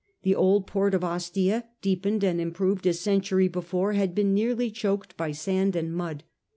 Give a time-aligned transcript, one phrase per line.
[0.23, 5.15] The old port of Ostia, deepened and improved a century before, had been nearly choked
[5.15, 6.23] by sand and mud.